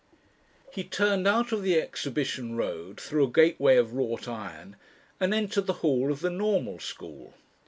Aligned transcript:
He 0.73 0.83
turned 0.83 1.27
out 1.27 1.51
of 1.51 1.61
the 1.61 1.79
Exhibition 1.79 2.55
Road 2.57 2.99
through 2.99 3.25
a 3.25 3.29
gateway 3.31 3.77
of 3.77 3.93
wrought 3.93 4.27
iron, 4.27 4.75
and 5.19 5.31
entered 5.31 5.67
the 5.67 5.73
hall 5.85 6.11
of 6.11 6.21
the 6.21 6.31
Normal 6.31 6.79
School. 6.79 7.35